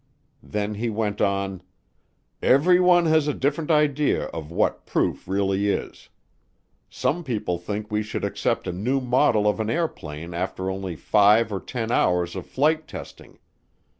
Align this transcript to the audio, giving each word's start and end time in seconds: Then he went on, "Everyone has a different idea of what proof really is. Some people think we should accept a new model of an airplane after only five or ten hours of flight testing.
Then 0.41 0.73
he 0.73 0.89
went 0.89 1.21
on, 1.21 1.61
"Everyone 2.41 3.05
has 3.05 3.27
a 3.27 3.35
different 3.35 3.69
idea 3.69 4.23
of 4.29 4.49
what 4.51 4.83
proof 4.87 5.27
really 5.27 5.69
is. 5.69 6.09
Some 6.89 7.23
people 7.23 7.59
think 7.59 7.91
we 7.91 8.01
should 8.01 8.25
accept 8.25 8.65
a 8.65 8.71
new 8.73 8.99
model 8.99 9.47
of 9.47 9.59
an 9.59 9.69
airplane 9.69 10.33
after 10.33 10.71
only 10.71 10.95
five 10.95 11.51
or 11.53 11.59
ten 11.59 11.91
hours 11.91 12.35
of 12.35 12.47
flight 12.47 12.87
testing. 12.87 13.37